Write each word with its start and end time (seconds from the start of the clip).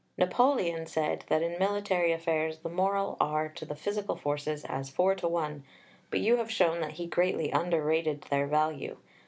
Napoleon 0.17 0.87
said 0.87 1.25
that 1.27 1.43
in 1.43 1.59
military 1.59 2.11
affairs 2.11 2.57
the 2.57 2.69
moral 2.69 3.17
are 3.19 3.47
to 3.49 3.65
the 3.65 3.75
physical 3.75 4.15
forces 4.15 4.65
as 4.65 4.89
four 4.89 5.13
to 5.13 5.27
one, 5.27 5.63
but 6.09 6.19
you 6.21 6.37
have 6.37 6.49
shown 6.49 6.81
that 6.81 6.93
he 6.93 7.05
greatly 7.05 7.51
underrated 7.51 8.21
their 8.23 8.47
value. 8.47 8.97